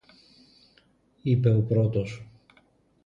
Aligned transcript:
»είπε 1.21 1.49
ο 1.55 1.61
πρώτος 1.61 2.25